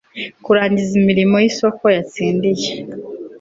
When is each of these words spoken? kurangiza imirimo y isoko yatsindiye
kurangiza 0.43 0.93
imirimo 1.01 1.35
y 1.39 1.45
isoko 1.51 1.83
yatsindiye 1.95 2.69